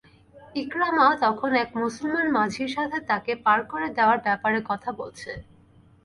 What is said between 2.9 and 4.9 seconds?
তাকে পার করে দেয়ার ব্যাপারে কথা